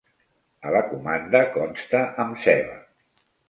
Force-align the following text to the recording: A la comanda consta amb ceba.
A 0.69 0.71
la 0.75 0.81
comanda 0.93 1.43
consta 1.59 2.03
amb 2.27 2.43
ceba. 2.49 2.83